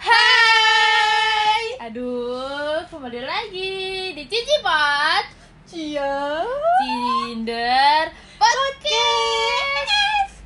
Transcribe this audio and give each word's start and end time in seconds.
Hai, 0.00 1.66
aduh 1.76 2.88
kembali 2.88 3.20
lagi 3.20 4.16
di 4.16 4.24
Cici 4.24 4.56
Pot 4.64 5.28
Cia 5.68 6.40
Cinder 6.80 8.08
Podcast. 8.40 10.40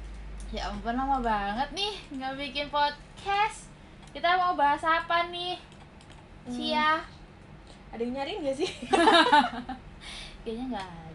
Ya 0.51 0.75
ampun 0.75 0.99
lama 0.99 1.23
banget 1.23 1.71
nih 1.71 1.95
nggak 2.19 2.35
bikin 2.35 2.67
podcast. 2.67 3.71
Kita 4.11 4.35
mau 4.35 4.59
bahas 4.59 4.83
apa 4.83 5.31
nih? 5.31 5.55
Cia, 6.51 6.99
Ada 7.95 8.03
yang 8.03 8.19
nyariin 8.19 8.43
gak 8.43 8.59
sih? 8.59 8.71
kayaknya 10.43 10.67
nggak. 10.75 11.10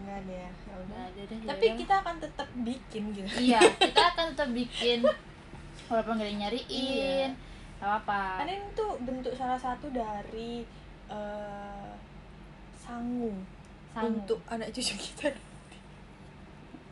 Nggak 0.00 0.16
ada 0.24 0.34
ya, 0.34 0.50
ya 0.50 0.74
udah. 0.74 0.86
Nggak 0.88 1.06
ada 1.06 1.22
deh. 1.22 1.38
Tapi 1.44 1.64
yaudah. 1.64 1.78
kita 1.78 1.94
akan 2.00 2.14
tetap 2.20 2.48
bikin 2.64 3.02
gitu 3.12 3.28
iya 3.40 3.60
kita 3.88 4.02
akan 4.14 4.24
tetap 4.32 4.50
bikin 4.52 4.98
walaupun 5.90 6.16
yang 6.20 6.38
nyariin. 6.46 6.68
Iya. 6.68 7.28
Gak 7.80 7.88
apa-apa. 7.88 8.44
Karena 8.44 8.52
ini 8.60 8.68
tuh 8.76 8.92
bentuk 9.00 9.32
salah 9.32 9.56
satu 9.56 9.88
dari 9.88 10.68
eh 11.10 11.90
sangu, 12.76 13.32
Sangu. 13.90 14.18
Untuk 14.20 14.38
anak 14.50 14.70
cucu 14.74 14.94
kita 14.98 15.32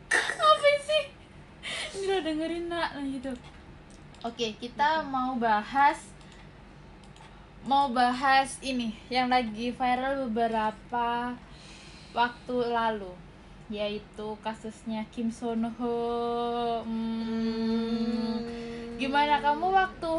apa 0.49 0.69
sih 0.81 1.03
udah 2.01 2.19
dengerin 2.25 2.65
nak 2.65 2.97
nah 2.97 3.05
gitu 3.05 3.29
oke 4.25 4.47
kita 4.57 5.05
mau 5.05 5.37
bahas 5.37 6.01
mau 7.61 7.91
bahas 7.93 8.57
ini 8.65 8.97
yang 9.11 9.29
lagi 9.29 9.69
viral 9.69 10.25
beberapa 10.29 11.37
waktu 12.13 12.55
lalu 12.73 13.11
yaitu 13.69 14.27
kasusnya 14.41 15.05
Kim 15.13 15.29
Son 15.29 15.61
Ho. 15.61 16.81
Hmm, 16.81 18.41
gimana 18.97 19.37
kamu 19.37 19.69
waktu? 19.69 20.13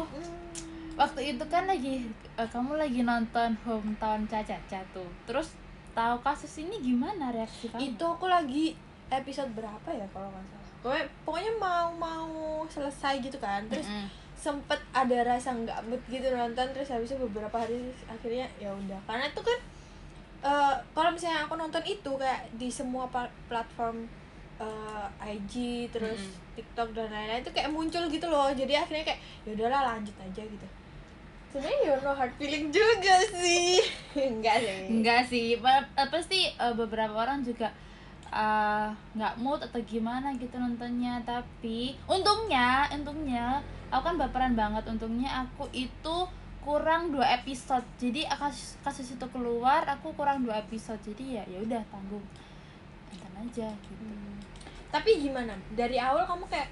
Waktu 0.95 1.35
itu 1.35 1.43
kan 1.51 1.67
lagi 1.67 2.07
eh, 2.39 2.47
kamu 2.47 2.79
lagi 2.79 3.03
nonton 3.03 3.59
hometown 3.67 4.23
Caca 4.31 4.79
tuh. 4.95 5.09
Terus 5.27 5.51
tahu 5.91 6.15
kasus 6.23 6.63
ini 6.63 6.79
gimana 6.79 7.35
reaksi 7.35 7.67
kamu? 7.67 7.91
Itu 7.91 8.05
aku 8.07 8.31
lagi 8.31 8.71
episode 9.11 9.51
berapa 9.51 9.89
ya 9.91 10.07
kalau 10.15 10.31
nggak 10.31 10.45
salah? 10.47 10.71
Pokoknya, 10.81 11.05
pokoknya 11.27 11.51
mau 11.59 11.91
mau 11.99 12.63
selesai 12.71 13.19
gitu 13.19 13.35
kan. 13.35 13.67
Terus 13.67 13.91
Mm-mm. 13.91 14.07
sempet 14.39 14.79
ada 14.95 15.27
rasa 15.27 15.51
nggak 15.51 15.91
mood 15.91 15.99
gitu 16.07 16.31
nonton. 16.31 16.71
Terus 16.71 16.87
habisnya 16.87 17.19
beberapa 17.19 17.59
hari 17.59 17.91
akhirnya 18.07 18.47
ya 18.63 18.71
udah. 18.71 18.99
Karena 19.03 19.27
itu 19.27 19.43
kan 19.43 19.59
eh, 20.41 20.75
kalau 20.91 21.09
misalnya 21.09 21.45
aku 21.45 21.53
nonton 21.55 21.83
itu 21.85 22.11
kayak 22.17 22.49
di 22.55 22.67
semua 22.67 23.05
platform 23.45 24.05
eh, 24.57 25.07
IG 25.31 25.53
terus 25.89 26.21
Mm-mm. 26.21 26.55
TikTok 26.57 26.93
dan 26.93 27.09
lain-lain 27.09 27.41
itu 27.41 27.51
kayak 27.51 27.69
muncul 27.69 28.03
gitu 28.07 28.27
loh 28.27 28.49
jadi 28.51 28.81
akhirnya 28.81 29.05
kayak 29.07 29.19
ya 29.43 29.49
udahlah 29.53 29.81
lanjut 29.95 30.13
aja 30.17 30.43
gitu 30.43 30.67
sebenarnya 31.51 31.79
you 31.83 31.95
no 31.99 32.11
hard 32.11 32.31
feeling 32.35 32.71
juga 32.71 33.15
sih 33.27 33.83
enggak 34.31 34.57
sih 34.59 34.87
Enggak 34.87 35.21
sih, 35.27 35.47
pa- 35.59 35.87
pasti 36.07 36.47
eh, 36.47 36.73
beberapa 36.73 37.11
orang 37.13 37.43
juga 37.43 37.71
nggak 39.11 39.33
mood 39.43 39.59
atau 39.59 39.79
gimana 39.83 40.31
gitu 40.39 40.55
nontonnya. 40.55 41.19
Tapi 41.27 41.99
untungnya, 42.07 42.87
untungnya 42.87 43.59
aku 43.91 44.03
kan 44.07 44.15
baperan 44.15 44.55
banget. 44.55 44.87
Untungnya 44.87 45.43
aku 45.43 45.67
itu 45.75 46.15
kurang 46.61 47.11
dua 47.11 47.41
episode. 47.41 47.83
Jadi 47.97 48.25
kasus 48.29 48.77
kasus 48.85 49.17
itu 49.17 49.25
keluar, 49.33 49.85
aku 49.89 50.13
kurang 50.13 50.45
dua 50.45 50.61
episode. 50.61 51.01
Jadi 51.01 51.41
ya 51.41 51.43
ya 51.49 51.59
udah 51.61 51.81
tanggung, 51.89 52.23
nonton 53.11 53.33
aja 53.41 53.69
gitu. 53.83 54.03
Hmm. 54.05 54.37
tapi 54.91 55.23
gimana 55.23 55.55
dari 55.71 55.95
awal 55.95 56.27
kamu 56.27 56.45
kayak 56.51 56.69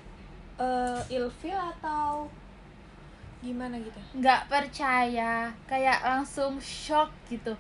eh 0.60 1.02
ilfil 1.16 1.56
atau 1.56 2.28
gimana 3.40 3.80
gitu 3.80 3.95
nggak 4.20 4.52
percaya 4.52 5.48
kayak 5.64 6.04
langsung 6.04 6.60
shock 6.60 7.08
gitu 7.32 7.55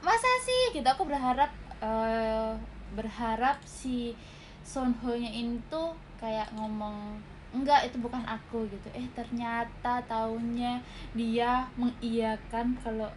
masa 0.00 0.30
sih 0.40 0.80
gitu 0.80 0.88
aku 0.88 1.04
berharap 1.04 1.52
eh, 1.84 2.56
berharap 2.96 3.60
si 3.68 4.16
Son 4.64 4.96
Ho 5.04 5.12
nya 5.12 5.28
itu 5.28 5.82
kayak 6.16 6.48
ngomong 6.56 7.20
enggak 7.56 7.88
itu 7.88 7.96
bukan 7.98 8.20
aku 8.28 8.68
gitu. 8.68 8.88
Eh 8.92 9.06
ternyata 9.16 10.02
taunya 10.04 10.76
dia 11.16 11.64
mengiyakan 11.80 12.76
kalau 12.80 13.08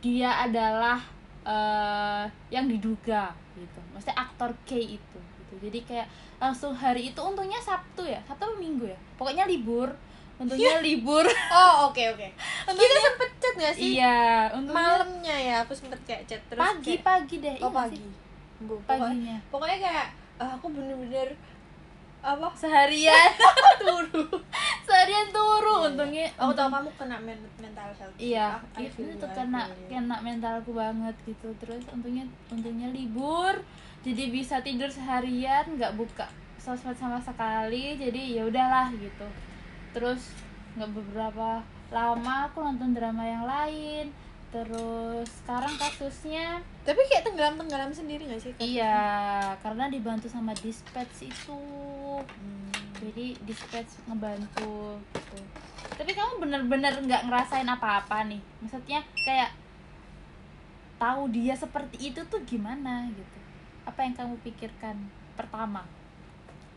dia 0.00 0.30
adalah 0.46 0.98
eh, 1.44 2.24
yang 2.54 2.70
diduga 2.70 3.34
gitu. 3.58 3.80
Maksudnya 3.92 4.16
aktor 4.16 4.50
K 4.64 4.78
itu 4.96 5.18
gitu. 5.18 5.54
Jadi 5.66 5.78
kayak 5.84 6.06
langsung 6.38 6.72
hari 6.72 7.10
itu 7.12 7.20
untungnya 7.20 7.58
Sabtu 7.58 8.06
ya 8.06 8.22
Sabtu 8.24 8.46
atau 8.46 8.58
Minggu 8.58 8.86
ya? 8.88 8.98
Pokoknya 9.18 9.44
libur. 9.50 9.90
Untungnya 10.40 10.80
libur. 10.86 11.26
Oh 11.52 11.90
oke 11.90 12.02
oke. 12.16 12.28
Kita 12.80 12.96
sempet 13.02 13.30
chat 13.40 13.54
gak 13.58 13.74
sih? 13.76 13.98
Iya 13.98 14.48
untungnya 14.56 14.78
malamnya 14.80 15.36
ya 15.36 15.54
aku 15.64 15.72
sempet 15.76 16.00
kayak 16.06 16.22
chat 16.24 16.40
terus 16.48 16.60
pagi 16.60 16.96
kayak, 16.96 17.04
pagi 17.04 17.36
deh 17.42 17.56
oh 17.60 17.70
iya 17.70 17.76
pagi 17.76 17.96
sih, 18.00 18.08
Bu, 18.60 18.76
pokoknya, 18.84 19.00
paginya. 19.08 19.36
pokoknya 19.48 19.78
kayak 19.80 20.06
eh, 20.40 20.50
aku 20.56 20.66
bener-bener 20.72 21.28
apa? 22.20 22.48
Seharian. 22.52 23.30
Turu. 23.80 24.24
Seharian 24.84 25.28
turu 25.28 25.74
Iya. 25.80 25.86
untungnya. 25.88 26.24
Aku 26.36 26.52
tahu 26.52 26.68
kamu 26.68 26.90
kena 26.94 27.16
men- 27.18 27.52
mental 27.56 27.88
health. 27.90 28.16
Iya 28.16 28.60
I 28.76 28.84
itu 28.84 29.00
feel 29.00 29.16
tuh 29.16 29.30
kena 29.32 29.64
kena 29.86 30.16
mentalku 30.20 30.70
banget 30.72 31.16
gitu. 31.24 31.48
Terus 31.56 31.82
untungnya 31.88 32.28
untungnya 32.48 32.88
libur. 32.90 33.56
Jadi 34.00 34.28
bisa 34.28 34.60
tidur 34.60 34.88
seharian 34.88 35.64
nggak 35.76 35.96
buka 35.96 36.28
sosmed 36.56 36.96
sama 36.96 37.16
sekali. 37.18 37.96
Jadi 37.96 38.36
ya 38.36 38.44
udahlah 38.44 38.92
gitu. 38.92 39.26
Terus 39.92 40.36
nggak 40.76 40.90
beberapa 40.92 41.64
lama 41.88 42.34
aku 42.46 42.60
nonton 42.60 42.92
drama 42.92 43.24
yang 43.24 43.44
lain. 43.44 44.12
Terus 44.50 45.30
sekarang 45.40 45.70
kasusnya 45.78 46.58
tapi 46.82 46.98
kayak 47.06 47.22
tenggelam 47.22 47.54
tenggelam 47.54 47.94
sendiri 47.94 48.26
gak 48.26 48.42
sih 48.42 48.52
iya 48.58 48.98
karena 49.62 49.86
dibantu 49.86 50.26
sama 50.26 50.50
dispatch 50.58 51.22
itu 51.22 51.60
Hmm. 52.36 52.70
jadi 53.00 53.34
dispatch 53.48 54.04
ngebantu 54.06 55.00
gitu. 55.16 55.38
Tapi 55.96 56.10
kamu 56.12 56.32
bener-bener 56.44 56.94
nggak 57.00 57.26
ngerasain 57.28 57.68
apa-apa 57.68 58.28
nih? 58.28 58.40
Maksudnya 58.60 59.00
kayak 59.24 59.52
tahu 61.00 61.32
dia 61.32 61.56
seperti 61.56 62.12
itu 62.12 62.20
tuh 62.28 62.40
gimana 62.44 63.08
gitu? 63.08 63.38
Apa 63.88 64.04
yang 64.04 64.12
kamu 64.12 64.36
pikirkan 64.44 64.96
pertama? 65.34 65.88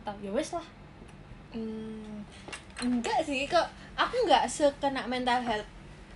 Tahu 0.02 0.16
ya 0.24 0.32
wes 0.32 0.56
lah. 0.56 0.66
Hmm, 1.52 2.24
enggak 2.82 3.22
sih 3.22 3.46
kok 3.46 3.68
aku 3.94 4.26
nggak 4.26 4.48
sekena 4.48 5.04
mental 5.06 5.44
health 5.44 5.68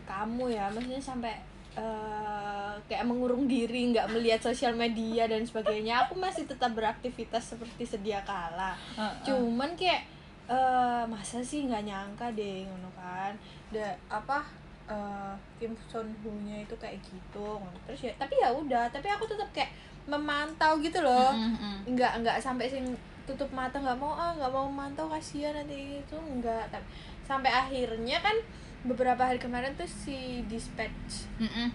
kamu 0.09 0.57
ya. 0.57 0.73
Maksudnya 0.73 1.01
sampai 1.05 1.37
eh, 1.77 2.58
kayak 2.87 3.03
mengurung 3.03 3.51
diri 3.51 3.91
nggak 3.91 4.13
melihat 4.13 4.39
sosial 4.39 4.73
media 4.73 5.27
dan 5.27 5.43
sebagainya 5.43 6.07
aku 6.07 6.15
masih 6.15 6.47
tetap 6.47 6.71
beraktivitas 6.73 7.57
seperti 7.57 7.83
sedia 7.83 8.23
kala. 8.23 8.79
Cuman 9.27 9.75
kayak 9.75 10.07
eh, 10.47 11.03
masa 11.11 11.43
sih 11.43 11.67
nggak 11.67 11.83
nyangka 11.83 12.31
deh 12.33 12.69
ngono 12.69 12.89
kan? 12.95 13.35
Da, 13.75 13.93
apa 14.09 14.45
eh, 14.87 15.35
Kim 15.59 15.75
Son 15.91 16.07
Ho 16.25 16.31
nya 16.47 16.63
itu 16.63 16.75
kayak 16.79 17.03
gitu 17.05 17.61
terus 17.85 18.01
ya 18.09 18.13
tapi 18.17 18.39
ya 18.41 18.49
udah 18.55 18.89
tapi 18.89 19.09
aku 19.11 19.27
tetap 19.27 19.49
kayak 19.51 19.75
memantau 20.09 20.79
gitu 20.79 21.03
loh. 21.03 21.35
Nggak 21.85 22.23
nggak 22.23 22.37
sampai 22.39 22.71
sing 22.71 22.85
tutup 23.29 23.53
mata 23.53 23.77
nggak 23.77 24.01
mau 24.01 24.17
ah 24.17 24.33
nggak 24.33 24.49
mau 24.49 24.71
memantau 24.71 25.11
kasihan 25.13 25.53
nanti 25.53 26.01
itu 26.01 26.17
nggak. 26.17 26.71
Sampai 27.29 27.53
akhirnya 27.53 28.23
kan 28.25 28.39
beberapa 28.87 29.27
hari 29.27 29.43
kemarin 29.43 29.75
tuh 29.75 29.91
si 29.91 30.47
dispatch 30.47 31.27
Mm-mm. 31.43 31.69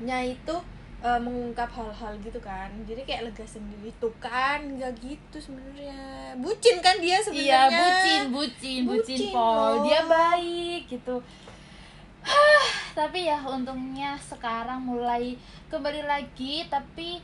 Itu 0.00 0.56
eh, 1.02 1.20
mengungkap 1.20 1.68
hal-hal 1.68 2.12
gitu 2.22 2.38
kan. 2.38 2.70
Jadi 2.86 3.02
kayak 3.02 3.30
lega 3.30 3.44
sendiri. 3.44 3.90
Tuh 3.98 4.14
kan 4.16 4.62
nggak 4.78 4.92
gitu 5.02 5.36
sebenarnya. 5.38 6.32
Bucin 6.38 6.78
kan 6.80 6.96
dia 7.02 7.18
iya 7.18 7.20
sebenarnya. 7.20 7.78
bucin 7.78 8.22
bucin 8.30 8.80
bucin 8.86 9.18
Bucin 9.18 9.34
Paul. 9.34 9.58
loh. 9.58 9.82
dia 9.84 10.00
baik 10.06 10.82
gitu. 10.88 11.16
Hah, 12.22 12.66
tapi 12.94 13.26
ya 13.26 13.42
untungnya 13.42 14.14
sekarang 14.14 14.78
mulai 14.78 15.34
kembali 15.68 16.06
lagi. 16.06 16.64
Tapi 16.70 17.18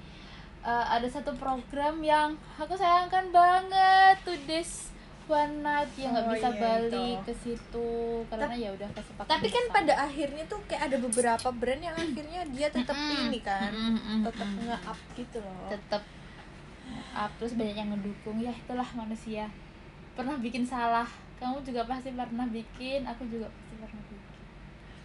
eh, 0.61 0.87
ada 0.91 1.07
satu 1.07 1.33
program 1.39 2.03
yang 2.03 2.35
aku 2.59 2.75
sayangkan 2.75 3.31
banget. 3.31 4.19
To 4.27 4.35
this 4.45 4.91
one 5.29 5.61
night 5.61 5.93
yang 5.95 6.11
nggak 6.11 6.25
Oh, 6.25 6.33
bisa 6.33 6.49
iya, 6.49 6.59
balik 6.59 6.93
itu. 7.15 7.25
ke 7.25 7.33
situ 7.39 7.91
karena 8.27 8.55
ya 8.57 8.69
udah 8.73 8.89
kesepakatan 8.91 9.31
tapi 9.31 9.47
kan 9.49 9.65
pada 9.69 9.95
akhirnya 10.01 10.45
tuh 10.45 10.59
kayak 10.65 10.83
ada 10.89 10.97
beberapa 10.99 11.49
brand 11.53 11.79
yang 11.79 11.93
akhirnya 11.95 12.41
dia 12.49 12.69
tetap 12.69 12.97
ini 12.97 13.39
kan 13.39 13.71
tetap 14.25 14.49
mm-mm. 14.49 14.65
nge-up 14.65 14.99
gitu 15.15 15.39
loh. 15.39 15.69
Tetap 15.69 16.03
up 17.13 17.31
terus 17.37 17.53
banyak 17.55 17.77
yang 17.77 17.89
ngedukung. 17.93 18.37
Ya 18.39 18.51
itulah 18.51 18.89
manusia. 18.93 19.45
Pernah 20.13 20.41
bikin 20.41 20.65
salah. 20.65 21.07
Kamu 21.37 21.61
juga 21.63 21.85
pasti 21.85 22.11
pernah 22.11 22.49
bikin 22.49 23.05
aku 23.05 23.23
juga 23.29 23.47
pasti 23.47 23.75
pernah 23.77 24.05
bikin. 24.09 24.41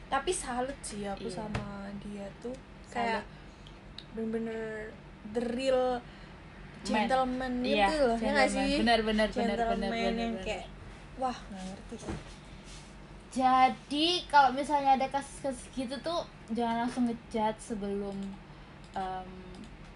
Tapi 0.08 0.32
salut 0.32 0.78
sih 0.80 1.04
aku 1.04 1.28
Iya. 1.28 1.44
sama 1.44 1.92
dia 2.00 2.26
tuh. 2.40 2.56
Kayak 2.88 3.22
bener-bener 4.14 4.90
the 5.32 5.44
real 5.54 5.98
gentleman 6.84 7.54
Iya, 7.64 7.88
gitu 7.88 7.96
loh 8.06 8.18
ya 8.20 8.30
nggak 8.36 8.50
sih? 8.52 8.72
Benar, 8.84 9.00
benar, 9.08 9.28
benar, 9.32 9.58
benar, 9.58 9.92
benar, 9.92 10.14
yang 10.14 10.36
kayak 10.44 10.66
wah 11.16 11.38
nggak 11.50 11.64
ngerti 11.64 11.96
sih. 12.04 12.18
Jadi 13.34 14.08
kalau 14.30 14.54
misalnya 14.54 14.94
ada 14.94 15.08
kasus-kasus 15.10 15.66
gitu 15.74 15.96
tuh 16.06 16.22
jangan 16.54 16.86
langsung 16.86 17.10
ngejat 17.10 17.58
sebelum 17.58 18.14
em, 18.94 19.30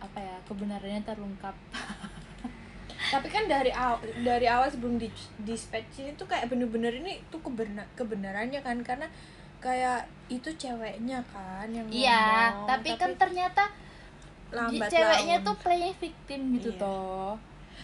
apa 0.02 0.18
ya 0.18 0.36
kebenarannya 0.50 1.06
terungkap. 1.06 1.54
tapi 3.14 3.28
kan 3.30 3.46
dari 3.48 3.70
awal 3.72 4.02
dari 4.26 4.50
awal 4.50 4.68
sebelum 4.68 4.98
di 5.00 5.08
dispatch 5.46 6.02
ini 6.02 6.12
tuh 6.18 6.28
kayak 6.28 6.50
bener-bener 6.50 6.92
ini 6.92 7.22
tuh 7.30 7.40
kebenar 7.40 7.88
kebenarannya 7.96 8.60
kan 8.60 8.82
karena 8.84 9.08
kayak 9.64 10.10
itu 10.28 10.50
ceweknya 10.58 11.24
kan 11.32 11.70
yang 11.72 11.88
Iya, 11.88 12.52
ngomong, 12.52 12.68
tapi, 12.68 12.90
kan 13.00 13.14
ternyata 13.16 13.64
lambat 14.50 14.88
ceweknya 14.88 15.38
laun. 15.38 15.46
tuh 15.46 15.56
playing 15.58 15.96
victim 15.98 16.40
gitu 16.54 16.70
Iya. 16.70 16.80
toh. 16.80 17.34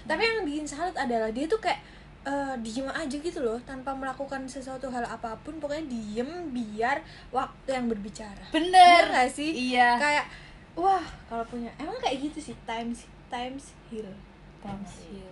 tapi 0.03 0.21
yang 0.21 0.43
bikin 0.43 0.65
salut 0.65 0.95
adalah 0.95 1.29
dia 1.29 1.45
tuh 1.45 1.57
kayak 1.57 1.79
eh, 2.23 2.55
diem 2.57 2.87
aja 2.87 3.11
gitu 3.13 3.39
loh 3.39 3.59
tanpa 3.61 3.91
melakukan 3.91 4.43
sesuatu 4.45 4.87
hal 4.87 5.03
apa 5.03 5.35
pun 5.39 5.57
pokoknya 5.57 5.85
diem 5.85 6.29
biar 6.49 7.03
waktu 7.29 7.69
yang 7.69 7.87
berbicara 7.87 8.47
Bener. 8.49 9.03
Iya 9.03 9.11
nggak 9.11 9.29
sih 9.29 9.51
Iya. 9.71 9.89
kayak 9.97 10.25
wah 10.73 11.03
kalau 11.25 11.43
punya 11.45 11.67
emang 11.75 11.99
kayak 11.99 12.23
gitu 12.23 12.39
sih 12.41 12.55
times 12.63 13.03
times 13.27 13.71
heal 13.87 14.07
Tamsil. 14.59 15.27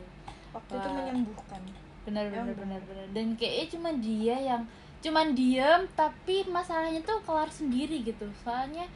waktu 0.51 0.72
itu 0.74 0.83
Wah. 0.86 0.95
menyembuhkan 0.98 1.62
Bener 2.01 2.28
bener 2.28 2.51
bener 2.51 2.81
bener. 2.81 3.07
Dan 3.12 3.38
kayaknya 3.38 3.66
cuma 3.72 3.89
dia 3.95 4.36
yang 4.36 4.63
cuman 5.00 5.31
diem 5.31 5.86
tapi 5.92 6.44
masalahnya 6.45 6.98
tuh 7.01 7.22
kelar 7.22 7.45
sendiri 7.48 8.01
gitu. 8.01 8.25
Soalnya 8.38 8.89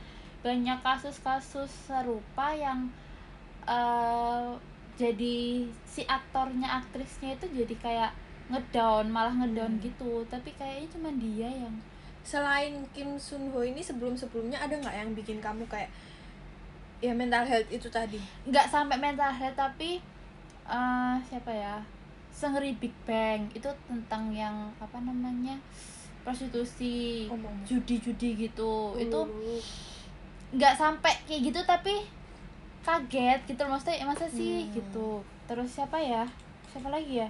banyak 0.45 0.77
kasus-kasus 0.85 1.89
serupa 1.89 2.53
yang 2.53 2.85
eh 3.65 4.53
jadi 4.95 5.65
si 5.89 6.05
aktornya 6.05 6.69
aktrisnya 6.85 7.33
itu 7.33 7.65
jadi 7.65 7.75
kayak 7.81 8.11
ngedown 8.53 9.09
malah 9.09 9.33
ngedown 9.33 9.81
Hmm. 9.81 9.81
gitu. 9.81 10.21
Tapi 10.29 10.53
kayaknya 10.53 10.87
cuma 10.93 11.09
dia 11.17 11.49
yang 11.49 11.73
selain 12.21 12.85
Kim 12.93 13.17
Sun 13.17 13.49
Ho 13.49 13.65
ini 13.65 13.81
sebelum 13.81 14.13
sebelumnya 14.13 14.61
ada 14.61 14.77
nggak 14.77 14.93
yang 14.93 15.09
bikin 15.17 15.41
kamu 15.41 15.65
kayak 15.65 15.89
ya 17.01 17.11
mental 17.11 17.41
health 17.43 17.67
itu 17.73 17.89
tadi? 17.89 18.21
Nggak 18.45 18.69
sampai 18.69 19.01
mental 19.01 19.33
health 19.33 19.57
tapi 19.57 19.97
eh 20.69 21.15
siapa 21.25 21.49
ya? 21.49 21.81
Sengeri 22.29 22.77
Big 22.77 22.93
Bang. 23.09 23.49
Itu 23.57 23.73
tentang 23.89 24.29
yang 24.29 24.69
apa 24.77 25.01
namanya? 25.01 25.57
Prostitusi 26.21 27.25
judi-judi 27.65 28.49
gitu. 28.49 28.93
Itu 28.97 29.19
Uh, 29.25 29.61
nggak 30.55 30.73
sampai 30.73 31.13
kayak 31.27 31.51
gitu 31.51 31.59
tapi 31.63 32.07
kaget 32.81 33.39
gitu. 33.45 33.61
Maksudnya 33.65 34.01
eh, 34.01 34.07
masa 34.07 34.25
sih 34.29 34.65
Hmm. 34.65 34.73
gitu? 34.73 35.09
Terus 35.45 35.69
siapa 35.69 35.97
ya? 35.97 36.23
Siapa 36.71 36.89
lagi 36.89 37.21
ya? 37.21 37.29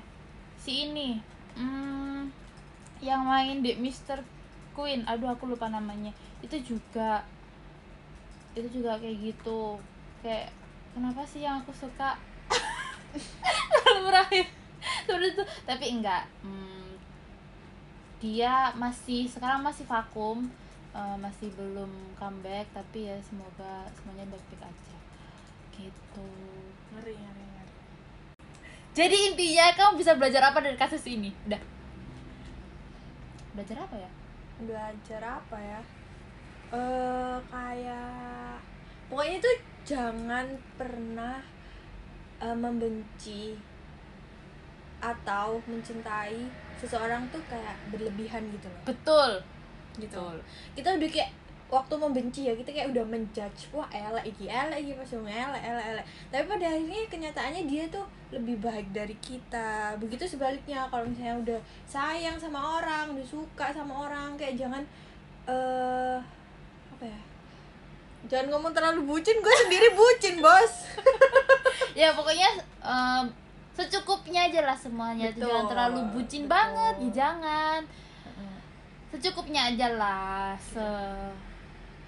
Si 0.55 0.89
ini. 0.89 1.17
Hmm, 1.55 2.27
yang 2.99 3.23
main 3.23 3.63
di 3.63 3.75
Mr. 3.75 4.19
Queen. 4.75 5.07
Aduh 5.07 5.31
aku 5.31 5.47
lupa 5.47 5.67
namanya. 5.67 6.11
Itu 6.43 6.59
juga 6.59 7.23
itu 8.55 8.67
juga 8.71 8.95
kayak 8.99 9.17
gitu. 9.21 9.79
Kayak 10.19 10.51
kenapa 10.91 11.23
sih 11.23 11.43
yang 11.43 11.59
aku 11.59 11.71
suka? 11.71 12.15
Lalu 13.85 14.01
berakhir. 14.05 14.45
Seperti 15.07 15.27
itu 15.33 15.43
tapi 15.63 15.85
enggak. 15.91 16.23
Hmm, 16.43 16.99
dia 18.19 18.69
masih 18.75 19.25
sekarang 19.25 19.63
masih 19.63 19.83
vakum 19.85 20.47
eh, 20.95 21.17
masih 21.19 21.51
belum 21.59 21.91
comeback 22.15 22.71
tapi 22.71 23.11
ya 23.11 23.17
semoga 23.19 23.83
semuanya 23.91 24.23
baik-baik 24.31 24.63
aja. 24.63 24.97
Gitu. 25.75 26.27
Ngeri 26.95 27.15
ngeri 27.19 27.45
ngeri. 27.51 27.73
Jadi 28.95 29.17
intinya 29.35 29.65
kamu 29.75 29.99
bisa 29.99 30.15
belajar 30.15 30.41
apa 30.47 30.63
dari 30.63 30.79
kasus 30.79 31.03
ini? 31.03 31.35
Udah. 31.51 31.59
Belajar 33.51 33.77
apa 33.83 33.95
ya? 33.99 34.11
Belajar 34.63 35.21
apa 35.43 35.57
ya? 35.59 35.81
Eh 36.71 37.37
kayak 37.51 38.57
pokoknya 39.11 39.37
tuh 39.43 39.55
jangan 39.83 40.47
pernah 40.79 41.43
eh, 42.39 42.55
membenci 42.55 43.59
atau 45.03 45.59
mencintai 45.67 46.49
seseorang 46.79 47.27
tuh 47.29 47.43
kayak 47.51 47.75
berlebihan 47.91 48.47
gitu 48.49 48.71
loh. 48.71 48.81
Betul 48.87 49.54
gitu. 49.97 50.19
Betul. 50.19 50.37
Kita 50.75 50.89
udah 50.95 51.09
kayak 51.09 51.31
waktu 51.65 51.95
membenci 51.97 52.45
ya 52.45 52.53
kita 52.53 52.69
kayak 52.69 52.93
udah 52.93 53.01
menjudge 53.09 53.73
wah 53.73 53.89
elek 53.89 54.21
iki 54.29 54.45
elek 54.45 54.85
iki 54.85 54.93
pas 54.93 55.09
ngomong 55.09 55.33
elek 55.33 55.63
elek 55.65 55.85
elek. 55.97 56.05
Tapi 56.29 56.43
pada 56.45 56.65
akhirnya 56.69 56.99
kenyataannya 57.09 57.61
dia 57.65 57.83
tuh 57.89 58.05
lebih 58.29 58.61
baik 58.61 58.87
dari 58.93 59.17
kita. 59.17 59.97
Begitu 59.97 60.29
sebaliknya 60.29 60.85
kalau 60.93 61.09
misalnya 61.09 61.35
udah 61.41 61.59
sayang 61.89 62.37
sama 62.37 62.81
orang 62.81 63.17
udah 63.17 63.25
suka 63.25 63.73
sama 63.73 64.05
orang 64.05 64.37
kayak 64.37 64.55
jangan 64.55 64.83
eh 65.49 66.17
apa 66.93 67.03
ya? 67.03 67.19
Jangan 68.25 68.57
ngomong 68.57 68.73
terlalu 68.73 69.05
bucin 69.05 69.37
gue 69.37 69.55
sendiri 69.65 69.93
bucin 69.93 70.39
bos. 70.41 70.73
Ya 71.95 72.11
pokoknya 72.11 72.51
em, 72.83 73.23
secukupnya 73.71 74.51
aja 74.51 74.67
lah 74.67 74.75
semuanya. 74.75 75.31
Betul, 75.31 75.47
jangan 75.47 75.63
terlalu 75.71 75.99
bucin 76.11 76.43
betul. 76.43 76.51
banget 76.55 76.95
ya 76.99 77.09
jangan 77.23 77.79
secukupnya 79.15 79.71
aja 79.71 79.87
lah 79.95 80.51
se 80.59 80.83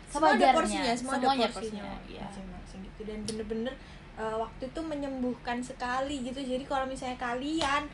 semua 0.08 0.36
ada 0.36 0.56
porsinya 0.56 0.92
semua 0.96 1.16
semuanya 1.20 1.48
ada 1.48 1.56
porsinya, 1.56 1.84
iya. 2.08 2.24
masing-masing 2.24 2.80
gitu. 2.84 3.02
Dan 3.08 3.20
bener-bener 3.28 3.74
uh, 4.16 4.40
waktu 4.40 4.72
itu 4.72 4.80
menyembuhkan 4.80 5.60
sekali 5.60 6.24
gitu. 6.24 6.40
Jadi 6.40 6.64
kalau 6.64 6.88
misalnya 6.88 7.20
kalian 7.20 7.88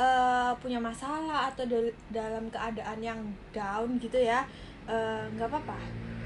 uh, 0.00 0.52
punya 0.60 0.80
masalah 0.80 1.52
atau 1.52 1.68
dal- 1.68 1.96
dalam 2.08 2.48
keadaan 2.48 2.98
yang 3.04 3.20
down 3.52 4.00
gitu 4.00 4.16
ya 4.16 4.48
uh, 4.88 5.28
nggak 5.36 5.48
apa-apa. 5.48 5.76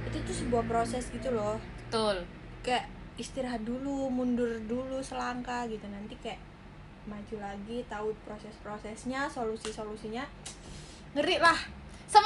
Itu 0.07 0.23
tuh 0.23 0.35
sebuah 0.47 0.67
proses 0.71 1.11
gitu 1.11 1.35
loh. 1.35 1.59
Betul. 1.87 2.23
Kayak 2.63 2.87
istirahat 3.19 3.67
dulu 3.67 4.11
mundur 4.11 4.63
dulu 4.67 5.03
selangkah 5.03 5.67
gitu. 5.67 5.85
Nanti 5.91 6.15
kayak 6.23 6.39
maju 7.11 7.37
lagi 7.43 7.83
tahu 7.91 8.15
proses-prosesnya 8.23 9.27
solusi-solusinya. 9.27 10.23
Ngeri 11.19 11.43
lah 11.43 11.82
様 12.13 12.21